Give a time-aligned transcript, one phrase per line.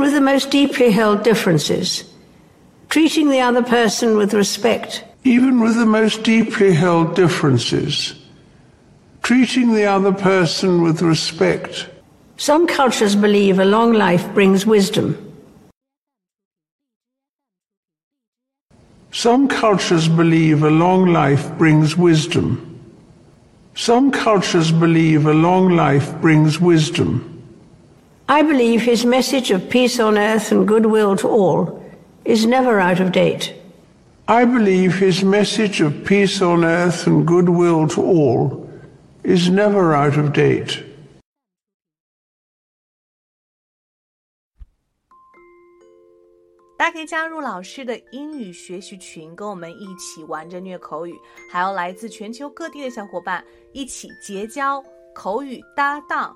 [0.00, 2.04] even with the most deeply held differences,
[2.88, 5.04] treating the other person with respect.
[5.24, 8.14] Even with the most deeply held differences,
[9.22, 11.86] treating the other person with respect.
[12.38, 15.18] Some cultures believe a long life brings wisdom.
[19.12, 22.80] Some cultures believe a long life brings wisdom.
[23.74, 27.39] Some cultures believe a long life brings wisdom.
[28.29, 31.79] I believe his message of peace on earth and goodwill to all
[32.23, 33.53] is never out of date.
[34.25, 38.67] I believe his message of peace on earth and goodwill to all
[39.23, 40.83] is never out of date.
[46.77, 51.13] 大家可以加入老师的英语学习群，跟我们一起玩着虐口语，
[51.51, 56.35] 还有来自全球各地的小伙伴一起结交口语搭档，